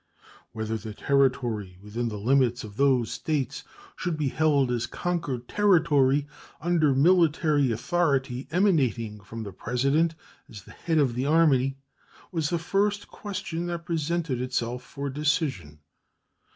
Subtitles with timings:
[0.51, 3.63] Whether the territory within the limits of those States
[3.95, 6.25] should be held as conquered territory,
[6.59, 10.15] under military authority emanating from the President
[10.49, 11.77] as the head of the Army,
[12.31, 15.81] was the first question that presented itself for decision.